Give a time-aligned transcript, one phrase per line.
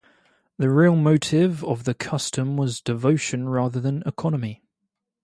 [0.57, 4.63] The real motive of the custom was devotion rather than economy.